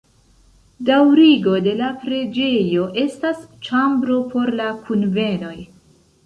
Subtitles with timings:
[0.89, 5.55] Daŭrigo de la preĝejo estas ĉambro por la kunvenoj.